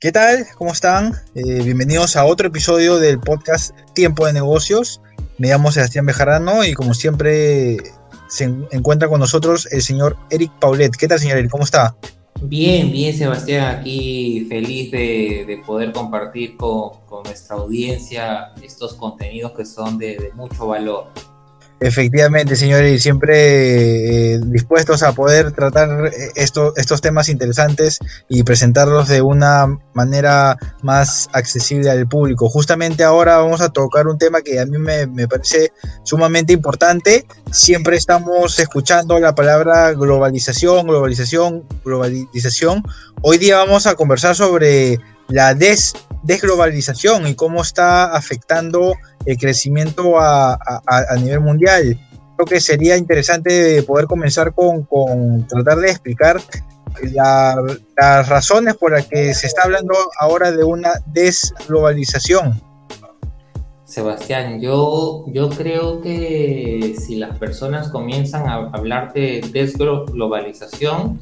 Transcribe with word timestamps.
¿Qué 0.00 0.12
tal? 0.12 0.46
¿Cómo 0.56 0.70
están? 0.70 1.14
Eh, 1.34 1.60
bienvenidos 1.64 2.14
a 2.14 2.24
otro 2.24 2.46
episodio 2.46 3.00
del 3.00 3.18
podcast 3.18 3.74
Tiempo 3.96 4.26
de 4.26 4.32
Negocios. 4.32 5.00
Me 5.38 5.48
llamo 5.48 5.72
Sebastián 5.72 6.06
Bejarano 6.06 6.64
y 6.64 6.72
como 6.72 6.94
siempre 6.94 7.78
se 8.28 8.44
encuentra 8.70 9.08
con 9.08 9.18
nosotros 9.18 9.66
el 9.72 9.82
señor 9.82 10.16
Eric 10.30 10.52
Paulet. 10.60 10.92
¿Qué 10.96 11.08
tal, 11.08 11.18
señor 11.18 11.38
Eric? 11.38 11.50
¿Cómo 11.50 11.64
está? 11.64 11.96
Bien, 12.40 12.92
bien, 12.92 13.12
Sebastián, 13.18 13.74
aquí 13.74 14.46
feliz 14.48 14.92
de, 14.92 15.60
poder 15.66 15.90
compartir 15.90 16.56
con, 16.56 16.92
nuestra 17.24 17.56
audiencia 17.56 18.52
estos 18.62 18.94
contenidos 18.94 19.50
que 19.50 19.64
son 19.64 19.98
de 19.98 20.30
mucho 20.36 20.68
valor. 20.68 21.08
Efectivamente, 21.80 22.56
señores, 22.56 23.00
siempre 23.00 24.34
eh, 24.34 24.40
dispuestos 24.46 25.04
a 25.04 25.12
poder 25.12 25.52
tratar 25.52 26.06
eh, 26.06 26.32
estos 26.34 27.00
temas 27.00 27.28
interesantes 27.28 28.00
y 28.28 28.42
presentarlos 28.42 29.06
de 29.06 29.22
una 29.22 29.78
manera 29.94 30.56
más 30.82 31.28
accesible 31.32 31.88
al 31.88 32.08
público. 32.08 32.48
Justamente 32.48 33.04
ahora 33.04 33.38
vamos 33.38 33.60
a 33.60 33.68
tocar 33.68 34.08
un 34.08 34.18
tema 34.18 34.42
que 34.42 34.58
a 34.58 34.66
mí 34.66 34.76
me, 34.76 35.06
me 35.06 35.28
parece 35.28 35.72
sumamente 36.02 36.52
importante. 36.52 37.26
Siempre 37.52 37.96
estamos 37.96 38.58
escuchando 38.58 39.20
la 39.20 39.36
palabra 39.36 39.92
globalización, 39.92 40.84
globalización, 40.84 41.64
globalización. 41.84 42.82
Hoy 43.22 43.38
día 43.38 43.58
vamos 43.58 43.86
a 43.86 43.94
conversar 43.94 44.34
sobre 44.34 44.98
la 45.28 45.54
des 45.54 45.94
desglobalización 46.22 47.26
y 47.26 47.34
cómo 47.34 47.62
está 47.62 48.14
afectando 48.14 48.94
el 49.24 49.36
crecimiento 49.36 50.18
a, 50.18 50.58
nivel 51.20 51.40
mundial. 51.40 51.98
Creo 52.36 52.46
que 52.46 52.60
sería 52.60 52.96
interesante 52.96 53.82
poder 53.82 54.06
comenzar 54.06 54.54
con, 54.54 54.86
tratar 55.48 55.78
de 55.78 55.90
explicar 55.90 56.40
las 57.12 58.28
razones 58.28 58.76
por 58.76 58.92
las 58.92 59.06
que 59.06 59.34
se 59.34 59.46
está 59.46 59.62
hablando 59.62 59.94
ahora 60.18 60.50
de 60.52 60.64
una 60.64 60.90
desglobalización. 61.06 62.60
Sebastián, 63.84 64.60
yo, 64.60 65.24
yo 65.28 65.48
creo 65.48 66.02
que 66.02 66.94
si 66.98 67.16
las 67.16 67.38
personas 67.38 67.88
comienzan 67.88 68.46
a 68.46 68.70
hablar 68.72 69.14
de 69.14 69.40
desglobalización, 69.50 71.20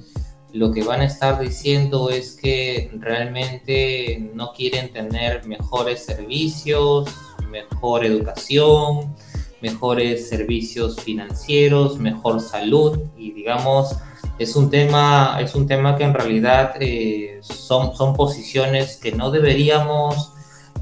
lo 0.53 0.73
que 0.73 0.83
van 0.83 1.01
a 1.01 1.05
estar 1.05 1.39
diciendo 1.41 2.11
es 2.11 2.37
que 2.37 2.91
realmente 2.99 4.31
no 4.35 4.53
quieren 4.53 4.93
tener 4.93 5.47
mejores 5.47 6.05
servicios, 6.05 7.09
mejor 7.51 8.05
educación, 8.05 9.15
mejores 9.61 10.29
servicios 10.29 11.01
financieros, 11.01 11.99
mejor 11.99 12.41
salud. 12.41 12.99
Y 13.17 13.33
digamos 13.33 13.97
es 14.39 14.55
un 14.55 14.71
tema 14.71 15.39
es 15.41 15.55
un 15.55 15.67
tema 15.67 15.97
que 15.97 16.05
en 16.05 16.15
realidad 16.15 16.75
eh, 16.81 17.39
son, 17.43 17.97
son 17.97 18.15
posiciones 18.15 18.97
que 18.97 19.13
no 19.13 19.31
deberíamos 19.31 20.33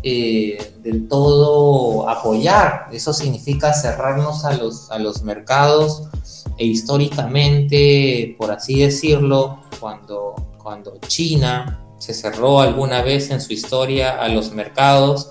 eh, 0.06 0.74
del 0.82 1.08
todo 1.08 2.06
apoyar. 2.08 2.88
Eso 2.92 3.14
significa 3.14 3.72
cerrarnos 3.72 4.44
a 4.44 4.52
los, 4.52 4.90
a 4.90 4.98
los 4.98 5.22
mercados 5.22 6.02
e 6.58 6.66
históricamente, 6.66 8.36
por 8.38 8.50
así 8.50 8.80
decirlo, 8.80 9.60
cuando, 9.80 10.34
cuando 10.62 10.98
China 11.06 11.80
se 11.98 12.12
cerró 12.12 12.60
alguna 12.60 13.00
vez 13.00 13.30
en 13.30 13.40
su 13.40 13.54
historia 13.54 14.20
a 14.20 14.28
los 14.28 14.52
mercados, 14.52 15.30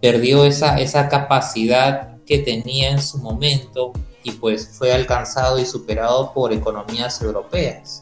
perdió 0.00 0.46
esa, 0.46 0.80
esa 0.80 1.08
capacidad 1.10 2.16
que 2.24 2.38
tenía 2.38 2.92
en 2.92 3.02
su 3.02 3.18
momento 3.18 3.92
y 4.22 4.32
pues 4.32 4.66
fue 4.66 4.94
alcanzado 4.94 5.58
y 5.58 5.66
superado 5.66 6.32
por 6.32 6.54
economías 6.54 7.20
europeas. 7.20 8.00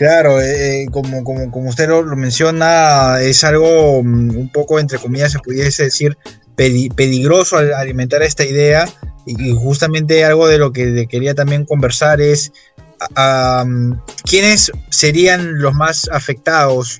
Claro, 0.00 0.40
eh, 0.40 0.86
como, 0.90 1.22
como, 1.24 1.50
como, 1.50 1.68
usted 1.68 1.86
lo, 1.86 2.02
menciona, 2.16 3.20
es 3.20 3.44
algo 3.44 4.02
mm, 4.02 4.34
un 4.34 4.50
poco, 4.50 4.78
entre 4.78 4.96
comillas, 4.96 5.32
se 5.32 5.40
pudiese 5.40 5.82
decir, 5.82 6.16
peligroso 6.56 7.58
alimentar 7.58 8.22
esta 8.22 8.46
idea 8.46 8.88
y 9.26 9.52
justamente 9.52 10.24
algo 10.24 10.48
de 10.48 10.56
lo 10.56 10.72
que 10.72 11.06
quería 11.06 11.34
también 11.34 11.66
conversar 11.66 12.22
es 12.22 12.50
quiénes 14.24 14.72
serían 14.88 15.58
los 15.58 15.74
más 15.74 16.08
afectados 16.10 16.96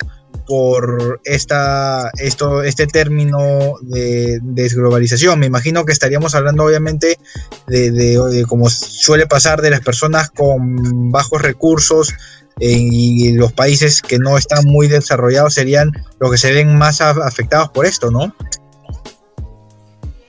por 0.46 1.22
esta, 1.24 2.10
esto, 2.18 2.62
este 2.62 2.86
término 2.86 3.76
de, 3.80 4.40
desglobalización. 4.42 5.38
Me 5.38 5.46
imagino 5.46 5.86
que 5.86 5.92
estaríamos 5.92 6.34
hablando 6.34 6.64
obviamente 6.64 7.18
de, 7.66 8.44
como 8.46 8.68
suele 8.68 9.26
pasar, 9.26 9.62
de 9.62 9.70
las 9.70 9.80
personas 9.80 10.28
con 10.28 11.10
bajos 11.10 11.40
recursos 11.40 12.12
y 12.60 13.32
los 13.32 13.52
países 13.52 14.02
que 14.02 14.18
no 14.18 14.36
están 14.36 14.64
muy 14.66 14.86
desarrollados 14.86 15.54
serían 15.54 15.92
los 16.18 16.30
que 16.30 16.38
se 16.38 16.52
ven 16.52 16.76
más 16.76 17.00
afectados 17.00 17.70
por 17.70 17.86
esto, 17.86 18.10
¿no? 18.10 18.34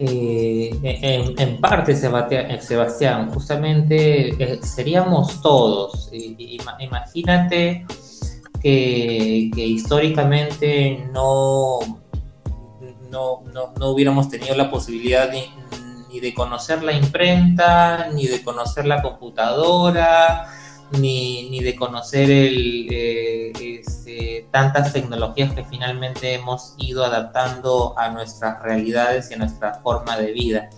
Eh, 0.04 1.36
en, 1.38 1.62
parte, 1.62 1.92
eh, 1.92 2.60
Sebastián, 2.60 3.30
justamente 3.30 4.30
eh, 4.30 4.60
seríamos 4.64 5.44
todos. 5.44 6.10
Imagínate 6.12 7.86
que, 8.60 9.52
históricamente 9.56 11.08
no, 11.14 11.82
no, 13.12 13.44
no, 13.78 13.90
hubiéramos 13.90 14.28
tenido 14.28 14.56
la 14.56 14.72
posibilidad 14.72 15.30
ni 15.32 16.20
de 16.20 16.34
conocer 16.34 16.82
la 16.82 16.94
imprenta, 16.94 18.10
ni 18.12 18.26
de 18.26 18.44
conocer 18.44 18.88
la 18.88 19.04
computadora, 19.04 20.48
ni, 21.00 21.60
de 21.60 21.76
conocer 21.76 22.30
el, 22.30 22.88
eh, 22.92 23.52
este, 23.60 24.48
tantas 24.52 24.94
tecnologías 24.94 25.54
que 25.54 25.64
finalmente 25.64 26.34
hemos 26.34 26.76
ido 26.78 27.06
adaptando 27.06 27.94
a 27.98 28.10
nuestras 28.10 28.62
realidades 28.62 29.32
y 29.32 29.36
a 29.36 29.38
nuestra 29.38 29.76
forma 29.76 30.18
de 30.18 30.32
vida. 30.32 30.70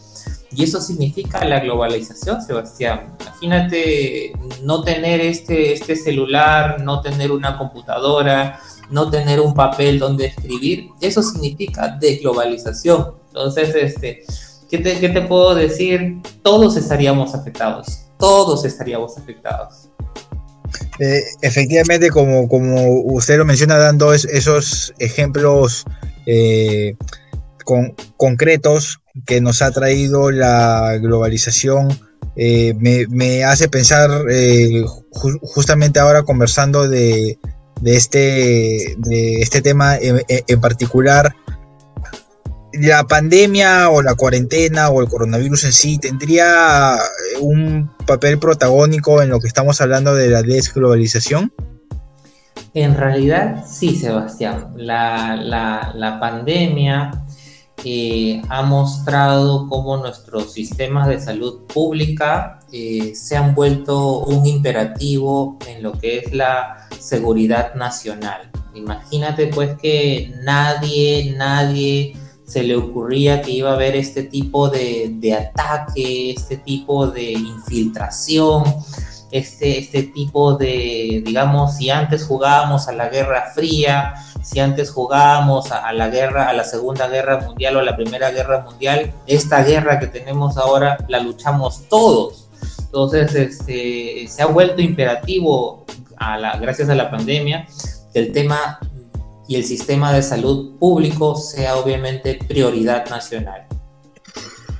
Y 0.55 0.63
eso 0.63 0.79
significa 0.79 1.43
la 1.45 1.59
globalización, 1.59 2.41
Sebastián. 2.41 3.17
Imagínate 3.21 4.33
no 4.61 4.83
tener 4.83 5.19
este, 5.21 5.73
este 5.73 5.95
celular, 5.95 6.81
no 6.81 7.01
tener 7.01 7.31
una 7.31 7.57
computadora, 7.57 8.59
no 8.91 9.09
tener 9.09 9.39
un 9.39 9.55
papel 9.55 9.97
donde 9.97 10.27
escribir. 10.27 10.89
Eso 11.01 11.23
significa 11.23 11.97
desglobalización. 11.99 13.15
Entonces, 13.27 13.73
este, 13.73 14.23
¿qué 14.69 14.77
te, 14.77 14.99
qué 14.99 15.09
te 15.09 15.21
puedo 15.21 15.55
decir? 15.55 16.21
Todos 16.43 16.77
estaríamos 16.77 17.33
afectados. 17.33 18.05
Todos 18.19 18.63
estaríamos 18.63 19.17
afectados. 19.17 19.89
Eh, 20.99 21.23
efectivamente, 21.41 22.09
como, 22.09 22.47
como 22.47 23.01
usted 23.01 23.37
lo 23.37 23.45
menciona, 23.45 23.77
dando 23.77 24.13
esos 24.13 24.93
ejemplos 24.99 25.85
eh, 26.25 26.95
con, 27.65 27.95
concretos 28.17 29.01
que 29.25 29.41
nos 29.41 29.61
ha 29.61 29.71
traído 29.71 30.31
la 30.31 30.97
globalización, 30.97 31.97
eh, 32.35 32.73
me, 32.77 33.43
hace 33.43 33.69
pensar 33.69 34.09
justamente 35.11 35.99
ahora 35.99 36.23
conversando 36.23 36.89
de, 36.89 37.37
de, 37.81 37.95
este, 37.95 38.95
de 38.97 39.41
este 39.41 39.61
tema 39.61 39.97
en 39.99 40.61
particular 40.61 41.35
la 42.73 43.03
pandemia 43.03 43.89
o 43.89 44.01
la 44.01 44.15
cuarentena 44.15 44.89
o 44.89 45.01
el 45.01 45.07
coronavirus 45.07 45.65
en 45.65 45.73
sí 45.73 45.97
tendría 45.99 46.95
eh, 46.95 47.39
un 47.39 47.91
papel 48.05 48.39
protagónico 48.39 49.21
en 49.21 49.29
lo 49.29 49.39
que 49.39 49.47
estamos 49.47 49.79
hablando 49.81 50.15
de 50.15 50.29
la 50.29 50.41
desglobalización? 50.41 51.53
En 52.73 52.97
realidad 52.97 53.63
sí, 53.67 53.95
Sebastián. 53.95 54.73
La, 54.75 56.17
pandemia 56.19 57.11
eh, 57.85 58.41
ha 58.49 58.63
mostrado 58.63 59.67
cómo 59.69 59.97
nuestros 59.97 60.53
sistemas 60.53 61.07
de 61.07 61.19
salud 61.19 61.65
pública 61.67 62.59
eh, 62.71 63.13
se 63.13 63.37
han 63.37 63.53
vuelto 63.53 64.19
un 64.19 64.47
imperativo 64.47 65.59
en 65.67 65.83
lo 65.83 65.93
que 65.93 66.19
es 66.19 66.33
la 66.33 66.87
seguridad 66.99 67.75
nacional. 67.75 68.49
Imagínate 68.73 69.47
pues 69.47 69.77
que 69.77 70.33
nadie, 70.41 71.35
nadie 71.37 72.17
se 72.45 72.63
le 72.63 72.75
ocurría 72.75 73.41
que 73.41 73.51
iba 73.51 73.71
a 73.71 73.73
haber 73.73 73.95
este 73.95 74.23
tipo 74.23 74.69
de, 74.69 75.17
ataque, 75.33 76.31
este 76.31 76.57
tipo 76.57 77.07
de 77.07 77.31
infiltración, 77.31 78.63
este, 79.31 79.79
este 79.79 80.03
tipo 80.03 80.55
de, 80.55 81.23
digamos, 81.25 81.77
si 81.77 81.89
antes 81.89 82.25
jugábamos 82.25 82.87
a 82.87 82.91
la 82.91 83.09
Guerra 83.09 83.51
Fría, 83.53 84.13
si 84.43 84.59
antes 84.59 84.91
jugábamos 84.91 85.71
a, 85.71 85.91
la 85.93 86.09
guerra, 86.09 86.49
a 86.49 86.53
la 86.53 86.65
Segunda 86.65 87.07
Guerra 87.07 87.39
Mundial 87.39 87.77
o 87.77 87.79
a 87.79 87.83
la 87.83 87.95
Primera 87.95 88.29
Guerra 88.29 88.61
Mundial, 88.61 89.13
esta 89.25 89.63
guerra 89.63 89.99
que 89.99 90.07
tenemos 90.07 90.57
ahora 90.57 90.97
la 91.07 91.19
luchamos 91.19 91.87
todos. 91.87 92.49
Entonces, 92.77 93.33
este, 93.33 94.27
se 94.27 94.41
ha 94.43 94.45
vuelto 94.45 94.81
imperativo, 94.81 95.85
a 96.17 96.37
la, 96.37 96.57
gracias 96.57 96.89
a 96.89 96.95
la 96.95 97.09
pandemia, 97.09 97.65
el 98.13 98.31
tema 98.31 98.79
el 99.55 99.65
sistema 99.65 100.13
de 100.13 100.23
salud 100.23 100.77
público 100.77 101.35
sea 101.35 101.75
obviamente 101.75 102.39
prioridad 102.47 103.09
nacional. 103.09 103.67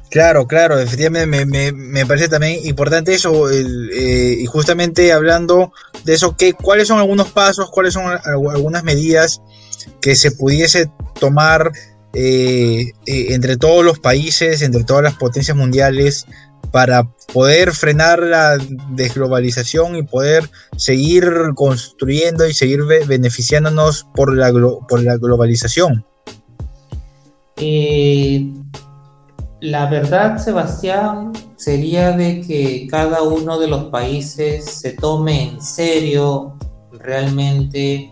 Claro, 0.10 0.46
claro, 0.46 0.78
efectivamente 0.78 1.46
me, 1.74 2.06
parece 2.06 2.30
también 2.30 2.64
importante 2.68 3.16
eso 3.16 3.50
eh, 3.50 4.38
y 4.40 4.46
justamente 4.46 5.12
hablando 5.12 5.74
de 6.04 6.14
eso, 6.14 6.38
¿qué, 6.38 6.54
¿cuáles 6.54 6.88
son 6.88 7.00
algunos 7.00 7.32
pasos, 7.32 7.72
cuáles 7.72 7.96
son 7.96 8.06
algunas 8.24 8.84
medidas 8.84 9.42
que 10.02 10.16
se 10.16 10.30
pudiese 10.32 10.92
tomar 11.20 11.72
eh, 12.14 12.92
eh, 13.08 13.26
entre 13.30 13.58
todos 13.58 13.84
los 13.84 13.98
países, 13.98 14.62
entre 14.62 14.84
todas 14.84 15.02
las 15.02 15.16
potencias 15.16 15.58
mundiales 15.58 16.28
para 16.72 17.10
poder 17.34 17.74
frenar 17.74 18.20
la 18.20 18.58
desglobalización 18.92 19.96
y 19.96 20.04
poder 20.04 20.50
seguir 20.78 21.26
construyendo 21.56 22.48
y 22.48 22.54
seguir 22.54 22.84
beneficiándonos 23.08 24.08
por 24.16 24.36
la, 24.36 24.52
por 24.88 25.04
la 25.04 25.18
globalización? 25.18 26.06
La 29.64 29.90
verdad, 29.90 30.38
Sebastián, 30.40 31.32
sería 31.56 32.12
de 32.12 32.42
que 32.42 32.86
cada 32.92 33.22
uno 33.22 33.58
de 33.60 33.68
los 33.68 33.86
países 33.86 34.66
se 34.66 34.92
tome 34.92 35.44
en 35.44 35.62
serio 35.62 36.58
realmente 36.92 38.12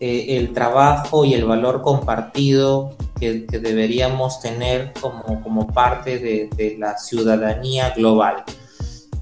eh, 0.00 0.38
el 0.38 0.54
trabajo 0.54 1.26
y 1.26 1.34
el 1.34 1.44
valor 1.44 1.82
compartido 1.82 2.96
que, 3.20 3.46
deberíamos 3.58 4.40
tener 4.40 4.92
como, 5.00 5.42
como 5.42 5.66
parte 5.68 6.18
de, 6.18 6.76
la 6.78 6.98
ciudadanía 6.98 7.90
global. 7.90 8.44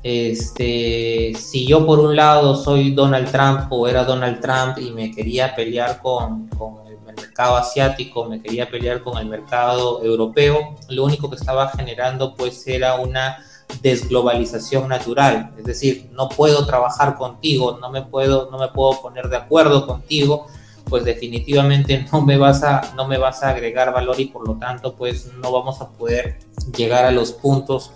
Este, 0.03 1.33
si 1.37 1.67
yo 1.67 1.85
por 1.85 1.99
un 1.99 2.15
lado 2.15 2.55
soy 2.55 2.93
Donald 2.93 3.31
Trump 3.31 3.71
o 3.71 3.89
era 3.89 4.05
Donald 4.05 4.41
Trump 4.41 4.79
y 4.79 4.93
me 4.93 5.11
quería 5.11 5.55
pelear 5.57 6.01
con, 6.01 6.49
con 6.51 6.89
mercado 7.21 7.57
asiático, 7.57 8.25
me 8.25 8.41
quería 8.41 8.71
pelear 8.71 9.03
con 9.03 9.19
el 9.19 9.27
mercado 9.27 10.03
europeo, 10.03 10.77
lo 10.89 11.05
único 11.05 11.29
que 11.29 11.37
estaba 11.37 11.69
generando 11.71 12.35
pues 12.35 12.67
era 12.67 12.97
una 12.97 13.45
desglobalización 13.83 14.89
natural, 14.89 15.53
es 15.59 15.65
decir, 15.65 16.11
no 16.13 16.29
puedo 16.29 16.67
trabajar 16.67 17.17
contigo, 17.17 17.79
no 17.81 17.91
me 17.91 18.03
puedo, 18.03 18.51
no 18.51 18.59
me 18.59 18.69
puedo 18.69 19.01
poner 19.01 19.29
de 19.29 19.37
acuerdo 19.37 19.87
contigo, 19.87 20.47
pues 20.89 21.05
definitivamente 21.05 22.07
no 22.13 22.23
me 22.23 22.37
vas 22.37 22.63
a, 22.63 22.93
no 22.97 23.07
me 23.07 23.19
vas 23.19 23.43
a 23.43 23.51
agregar 23.51 23.93
valor 23.93 24.19
y 24.19 24.27
por 24.27 24.47
lo 24.47 24.55
tanto 24.55 24.95
pues 24.95 25.31
no 25.43 25.53
vamos 25.53 25.81
a 25.81 25.89
poder 25.91 26.39
llegar 26.77 27.05
a 27.05 27.11
los 27.11 27.33
puntos 27.33 27.93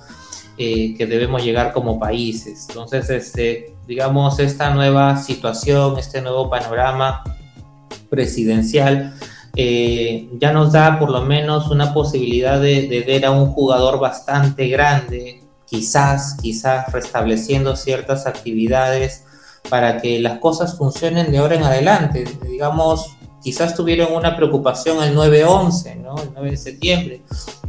eh, 0.58 0.94
que 0.98 1.06
debemos 1.06 1.42
llegar 1.42 1.72
como 1.72 1.98
países. 1.98 2.66
Entonces, 2.68 3.08
este, 3.08 3.74
digamos, 3.86 4.38
esta 4.38 4.68
nueva 4.70 5.16
situación, 5.16 5.98
este 5.98 6.20
nuevo 6.20 6.50
panorama 6.50 7.24
presidencial, 8.10 9.14
eh, 9.56 10.28
ya 10.38 10.52
nos 10.52 10.72
da 10.72 10.98
por 10.98 11.10
lo 11.10 11.22
menos 11.22 11.70
una 11.70 11.94
posibilidad 11.94 12.60
de, 12.60 13.02
ver 13.06 13.24
a 13.24 13.30
un 13.30 13.46
jugador 13.52 13.98
bastante 13.98 14.68
grande, 14.68 15.42
quizás, 15.66 16.36
quizás 16.40 16.92
restableciendo 16.92 17.74
ciertas 17.74 18.26
actividades 18.26 19.24
para 19.68 20.00
que 20.00 20.18
las 20.18 20.38
cosas 20.38 20.76
funcionen 20.76 21.30
de 21.30 21.38
ahora 21.38 21.56
en 21.56 21.64
adelante. 21.64 22.24
Digamos, 22.46 23.16
quizás 23.42 23.74
tuvieron 23.74 24.12
una 24.12 24.36
preocupación 24.36 25.02
el 25.02 25.16
9-11, 25.16 25.96
¿no? 25.96 26.16
El 26.22 26.30
9 26.34 26.50
de 26.50 26.56
septiembre. 26.56 27.22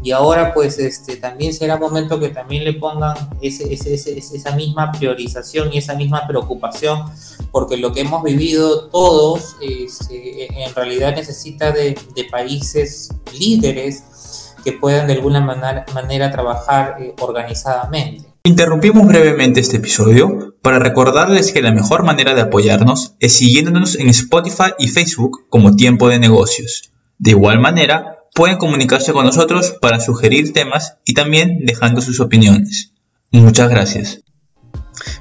Y 0.04 0.12
ahora 0.12 0.54
pues 0.54 0.78
este, 0.80 1.16
también 1.16 1.54
será 1.54 1.78
momento 1.78 2.20
que 2.20 2.30
también 2.30 2.66
le 2.66 2.74
pongan 2.74 3.16
esa 3.42 4.52
misma 4.56 4.92
priorización 4.92 5.72
y 5.72 5.78
esa 5.78 5.96
misma 5.96 6.28
preocupación, 6.28 7.06
porque 7.52 7.78
lo 7.78 7.94
que 7.94 8.02
hemos 8.02 8.22
vivido 8.22 8.90
todos 8.90 9.56
este, 9.62 10.64
en 10.64 10.76
realidad 10.76 11.16
necesita 11.16 11.72
de, 11.72 11.98
países 12.30 13.10
líderes 13.38 14.54
que 14.64 14.74
puedan 14.74 15.08
de 15.08 15.14
alguna 15.14 15.40
manera, 15.40 15.86
manera 15.94 16.32
trabajar 16.32 16.98
eh, 17.00 17.14
organizadamente. 17.20 18.33
Interrumpimos 18.46 19.08
brevemente 19.08 19.62
este 19.62 19.78
episodio 19.78 20.58
para 20.62 20.78
recordarles 20.78 21.54
que 21.54 21.62
la 21.62 21.72
mejor 21.72 22.04
manera 22.04 22.36
de 22.36 22.42
apoyarnos 22.42 23.16
es 23.22 23.38
siguiéndonos 23.38 23.96
en 23.96 24.10
Spotify 24.10 24.74
y 24.78 24.90
Facebook 24.90 25.48
como 25.48 25.78
Tiempo 25.78 26.10
de 26.10 26.20
Negocios. 26.20 26.92
De 27.18 27.30
igual 27.30 27.62
manera, 27.62 28.18
pueden 28.36 28.58
comunicarse 28.58 29.14
con 29.14 29.26
nosotros 29.26 29.78
para 29.80 30.02
sugerir 30.02 30.52
temas 30.52 30.98
y 31.06 31.14
también 31.14 31.60
dejando 31.66 32.02
sus 32.02 32.20
opiniones. 32.20 32.92
Muchas 33.32 33.70
gracias. 33.70 34.20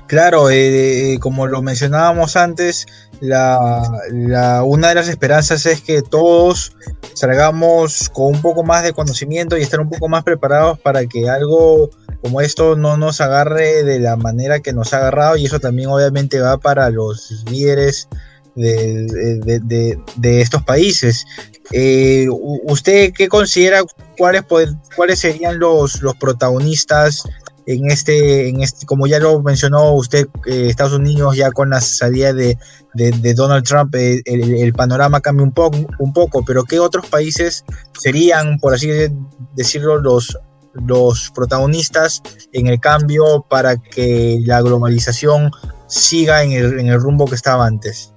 Claro, 0.08 0.50
eh, 0.50 1.18
como 1.20 1.46
lo 1.46 1.62
mencionábamos 1.62 2.34
antes, 2.34 2.86
la, 3.20 4.62
una 4.64 4.88
de 4.88 4.94
las 4.96 5.08
esperanzas 5.08 5.64
es 5.66 5.80
que 5.80 6.02
todos 6.02 6.76
salgamos 7.14 8.08
con 8.08 8.34
un 8.34 8.42
poco 8.42 8.64
más 8.64 8.82
de 8.82 8.92
conocimiento 8.92 9.56
y 9.56 9.62
estar 9.62 9.80
un 9.80 9.88
poco 9.88 10.08
más 10.08 10.24
preparados 10.24 10.80
para 10.80 11.06
que 11.06 11.28
algo 11.30 11.90
como 12.22 12.40
esto 12.40 12.76
no 12.76 12.96
nos 12.96 13.20
agarre 13.20 13.82
de 13.82 13.98
la 13.98 14.16
manera 14.16 14.60
que 14.60 14.72
nos 14.72 14.94
ha 14.94 14.98
agarrado 14.98 15.36
y 15.36 15.44
eso 15.44 15.58
también 15.58 15.88
obviamente 15.90 16.40
va 16.40 16.56
para 16.56 16.88
los 16.88 17.44
líderes 17.50 18.08
de, 18.54 19.98
estos 20.22 20.62
países. 20.62 21.26
Eh, 21.72 22.28
¿Usted 22.30 23.12
qué 23.12 23.28
considera 23.28 23.82
cuáles, 24.16 25.18
serían 25.18 25.58
los, 25.58 26.00
los 26.00 26.14
protagonistas 26.16 27.24
en 27.66 27.90
este, 27.90 28.48
en 28.48 28.62
este, 28.62 28.86
como 28.86 29.06
ya 29.06 29.18
lo 29.18 29.40
mencionó 29.42 29.92
usted, 29.94 30.28
eh, 30.46 30.66
Estados 30.68 30.92
Unidos 30.92 31.36
ya 31.36 31.50
con 31.50 31.70
la 31.70 31.80
salida 31.80 32.32
de, 32.32 32.56
Donald 33.34 33.64
Trump, 33.64 33.94
eh, 33.94 34.20
el, 34.26 34.72
panorama 34.74 35.20
cambia 35.20 35.44
un 35.44 35.52
poco, 35.52 35.78
un 35.98 36.12
poco, 36.12 36.44
pero 36.44 36.64
¿qué 36.64 36.78
otros 36.78 37.06
países 37.06 37.64
serían, 37.98 38.58
por 38.58 38.74
así 38.74 38.90
decirlo, 39.54 39.98
los 39.98 40.38
los 40.74 41.30
protagonistas 41.34 42.22
en 42.52 42.66
el 42.66 42.80
cambio 42.80 43.44
para 43.48 43.76
que 43.76 44.40
la 44.44 44.60
globalización 44.62 45.50
siga 45.86 46.42
en 46.42 46.52
el, 46.52 47.00
rumbo 47.00 47.26
que 47.26 47.34
estaba 47.34 47.66
antes? 47.66 48.12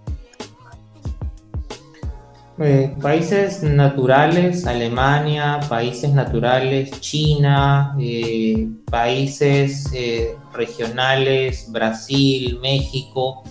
Países 3.02 3.64
naturales, 3.64 4.66
Alemania, 4.66 5.60
países 5.68 6.14
naturales, 6.14 7.02
China, 7.02 7.94
eh, 8.00 8.70
países 8.90 9.90
eh, 9.94 10.38
regionales, 10.54 11.70
Brasil, 11.70 12.58
México, 12.62 13.44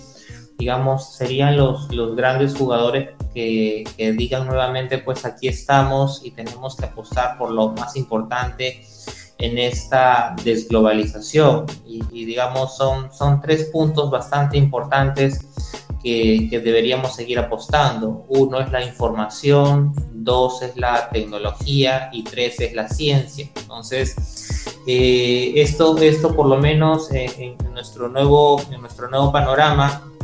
digamos, 0.57 1.13
serían 1.13 1.55
los, 1.55 1.93
los 1.93 2.15
grandes 2.15 2.55
jugadores 2.55 3.09
que, 3.35 3.83
digan 4.17 4.47
nuevamente, 4.47 4.97
pues 4.97 5.25
aquí 5.25 5.49
estamos 5.49 6.21
y 6.23 6.31
tenemos 6.31 6.75
que 6.77 6.85
apostar 6.85 7.37
por 7.37 7.51
lo 7.51 7.69
más 7.73 7.95
importante 7.97 8.81
en 9.37 9.57
esta 9.57 10.35
desglobalización. 10.43 11.65
Y, 11.85 12.25
digamos, 12.25 12.77
son, 12.77 13.13
son 13.13 13.41
tres 13.41 13.65
puntos 13.65 14.09
bastante 14.09 14.57
importantes 14.57 15.45
que, 16.01 16.47
deberíamos 16.63 17.13
seguir 17.13 17.37
apostando. 17.37 18.25
Uno 18.29 18.61
es 18.61 18.71
la 18.71 18.83
información, 18.83 19.93
dos 20.13 20.61
es 20.61 20.77
la 20.77 21.09
tecnología 21.09 22.09
y 22.13 22.23
tres 22.23 22.59
es 22.61 22.73
la 22.73 22.87
ciencia. 22.87 23.49
Entonces, 23.55 24.15
eh, 24.87 25.53
esto, 25.55 25.97
esto 25.97 26.33
por 26.33 26.47
lo 26.47 26.57
menos 26.57 27.11
en, 27.11 27.57
nuestro 27.73 28.07
nuevo, 28.07 28.61
en 28.71 28.79
nuestro 28.79 29.09
nuevo 29.09 29.31
panorama, 29.33 30.14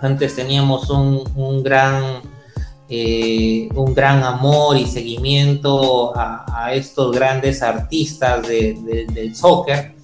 antes 0.00 0.36
teníamos 0.36 0.90
un, 0.90 1.24
un 1.34 1.62
gran 1.62 2.22
eh, 2.90 3.68
un 3.74 3.94
gran 3.94 4.22
amor 4.22 4.76
y 4.76 4.86
seguimiento 4.86 6.12
a, 6.14 6.42
estos 6.74 7.14
grandes 7.14 7.62
artistas 7.62 8.46
del 8.46 9.34
soccer 9.34 9.94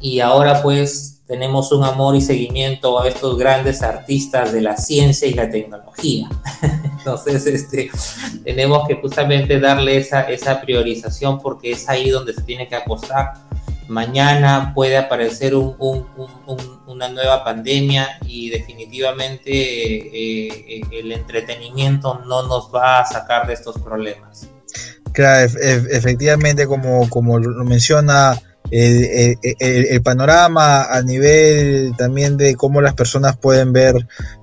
y 0.00 0.20
ahora 0.20 0.62
pues 0.62 1.22
tenemos 1.26 1.70
un 1.72 1.84
amor 1.84 2.16
y 2.16 2.20
seguimiento 2.20 3.00
a 3.00 3.08
estos 3.08 3.38
grandes 3.38 3.82
artistas 3.82 4.52
de 4.52 4.60
la 4.62 4.76
ciencia 4.76 5.28
y 5.28 5.34
la 5.34 5.48
tecnología. 5.48 6.28
Entonces, 6.98 7.46
este, 7.46 7.90
tenemos 8.44 8.86
que 8.86 8.96
justamente 8.96 9.58
darle 9.60 9.96
esa, 9.96 10.22
esa 10.22 10.60
priorización 10.60 11.40
porque 11.40 11.72
es 11.72 11.88
ahí 11.88 12.10
donde 12.10 12.34
se 12.34 12.42
tiene 12.42 12.68
que 12.68 12.76
apostar 12.76 13.34
mañana 13.88 14.72
puede 14.74 14.96
aparecer 14.96 15.54
una 15.54 17.08
nueva 17.08 17.44
pandemia 17.44 18.18
y 18.26 18.50
definitivamente 18.50 19.50
eh, 19.50 20.48
eh, 20.68 20.80
el 20.92 21.12
entretenimiento 21.12 22.22
no 22.26 22.42
nos 22.44 22.70
va 22.74 23.00
a 23.00 23.06
sacar 23.06 23.46
de 23.46 23.54
estos 23.54 23.78
problemas. 23.78 24.48
Claro, 25.12 25.48
efectivamente, 25.90 26.66
como, 26.66 27.08
como 27.08 27.38
lo 27.38 27.64
menciona 27.64 28.40
el, 28.76 30.02
panorama 30.02 30.84
a 30.84 31.00
nivel 31.02 31.94
también 31.96 32.36
de 32.36 32.56
cómo 32.56 32.80
las 32.80 32.94
personas 32.94 33.36
pueden 33.36 33.72
ver 33.72 33.94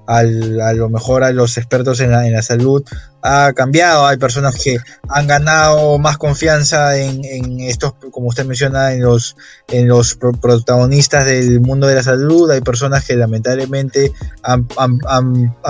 a 0.07 0.73
lo 0.73 0.89
mejor 0.89 1.23
a 1.23 1.31
los 1.31 1.57
expertos 1.57 1.99
en 1.99 2.11
la, 2.11 2.25
en 2.27 2.33
la, 2.33 2.41
salud 2.41 2.83
ha 3.21 3.53
cambiado. 3.53 4.05
Hay 4.05 4.17
personas 4.17 4.55
que 4.61 4.77
han 5.07 5.27
ganado 5.27 5.97
más 5.99 6.17
confianza 6.17 6.97
en, 6.97 7.59
estos, 7.61 7.93
como 8.11 8.27
usted 8.27 8.45
menciona, 8.45 8.93
en 8.93 9.03
los, 9.03 9.37
en 9.67 9.87
los 9.87 10.15
protagonistas 10.15 11.25
del 11.25 11.61
mundo 11.61 11.87
de 11.87 11.95
la 11.95 12.03
salud. 12.03 12.49
Hay 12.51 12.61
personas 12.61 13.05
que 13.05 13.15
lamentablemente 13.15 14.11
han, 14.43 14.67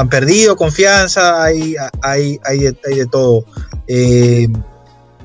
perdido 0.09 0.55
confianza. 0.55 1.43
Hay, 1.43 1.75
hay, 2.01 2.39
hay, 2.43 2.59
de, 2.59 3.05
todo. 3.11 3.45
Eh, 3.87 4.47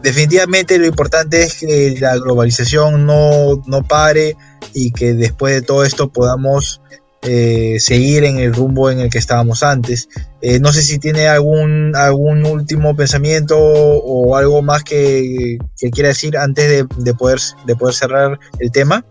definitivamente 0.02 0.78
lo 0.78 0.86
importante 0.86 1.42
es 1.42 1.54
que 1.54 1.96
la 2.00 2.16
globalización 2.16 3.06
no, 3.06 3.62
no 3.66 3.82
pare 3.82 4.36
y 4.74 4.90
que 4.90 5.14
después 5.14 5.54
de 5.54 5.62
todo 5.62 5.84
esto 5.84 6.08
podamos 6.08 6.80
eh, 7.28 7.80
seguir 7.80 8.22
en 8.22 8.38
el 8.38 8.54
rumbo 8.54 8.88
en 8.88 9.00
el 9.00 9.10
que 9.10 9.18
estábamos 9.18 9.64
antes. 9.64 10.08
Eh, 10.42 10.60
no 10.60 10.72
sé 10.72 10.82
si 10.82 10.98
tiene 11.00 11.26
algún, 11.26 11.96
algún 11.96 12.46
último 12.46 12.94
pensamiento 12.94 13.58
o 13.58 14.36
algo 14.36 14.62
más 14.62 14.84
que, 14.84 15.58
quiera 15.90 16.10
decir 16.10 16.36
antes 16.36 16.86
de, 16.96 17.14
poder, 17.14 17.40
de 17.66 17.74
poder 17.74 17.94
cerrar 17.94 18.38
el 18.60 18.70
tema. 18.70 19.04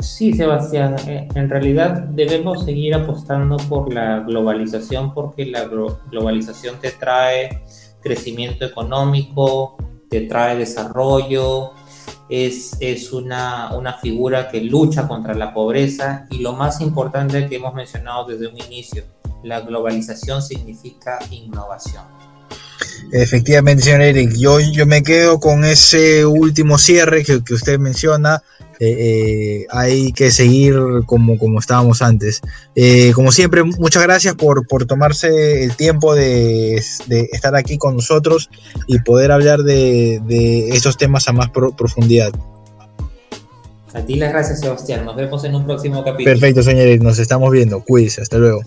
Sí, 0.00 0.32
Sebastián, 0.32 0.96
eh, 1.06 1.28
en 1.36 1.48
realidad 1.48 1.92
debemos 2.08 2.64
seguir 2.64 2.92
apostando 2.92 3.56
por 3.56 3.94
la 3.94 4.18
globalización 4.20 5.14
porque 5.14 5.46
la 5.46 5.68
globalización 6.10 6.80
te 6.80 6.90
trae 6.90 7.62
crecimiento 8.02 8.64
económico, 8.64 9.76
te 10.10 10.22
trae 10.22 10.56
desarrollo, 10.56 11.72
es, 12.28 12.76
es 12.80 13.12
una, 13.12 13.74
una, 13.74 13.94
figura 13.94 14.48
que 14.48 14.60
lucha 14.60 15.06
contra 15.06 15.34
la 15.34 15.52
pobreza 15.52 16.26
y 16.30 16.38
lo 16.38 16.54
más 16.54 16.80
importante 16.80 17.46
que 17.46 17.56
hemos 17.56 17.74
mencionado 17.74 18.26
desde 18.26 18.48
un 18.48 18.58
inicio, 18.58 19.04
la 19.42 19.60
globalización 19.60 20.42
significa 20.42 21.18
innovación. 21.30 22.04
Efectivamente, 23.12 23.82
señor 23.82 24.02
Eric, 24.02 24.32
yo, 24.36 24.60
yo 24.60 24.86
me 24.86 25.02
quedo 25.02 25.40
con 25.40 25.64
ese 25.64 26.24
último 26.24 26.78
cierre 26.78 27.24
que, 27.24 27.44
que 27.44 27.54
usted 27.54 27.78
menciona, 27.78 28.42
eh, 28.84 28.96
eh, 28.98 29.66
hay 29.70 30.12
que 30.12 30.32
seguir 30.32 30.74
como, 31.06 31.38
como 31.38 31.60
estábamos 31.60 32.02
antes. 32.02 32.40
Eh, 32.74 33.12
como 33.14 33.30
siempre, 33.30 33.62
muchas 33.62 34.02
gracias 34.02 34.34
por, 34.34 34.66
por 34.66 34.86
tomarse 34.86 35.62
el 35.62 35.76
tiempo 35.76 36.16
de, 36.16 36.74
estar 37.32 37.54
aquí 37.54 37.78
con 37.78 37.94
nosotros 37.94 38.50
y 38.88 38.98
poder 38.98 39.30
hablar 39.30 39.60
de, 39.60 40.20
de 40.26 40.70
estos 40.70 40.96
temas 40.96 41.28
a 41.28 41.32
más 41.32 41.50
profundidad. 41.50 42.32
A 43.94 44.00
ti 44.00 44.16
las 44.16 44.32
gracias, 44.32 44.58
Sebastián. 44.58 45.04
Nos 45.04 45.14
vemos 45.14 45.44
en 45.44 45.54
un 45.54 45.64
próximo 45.64 46.02
capítulo. 46.02 46.32
Perfecto, 46.32 46.64
señores. 46.64 47.00
Nos 47.00 47.20
estamos 47.20 47.52
viendo. 47.52 47.84
Cuídense. 47.84 48.22
Hasta 48.22 48.38
luego. 48.38 48.62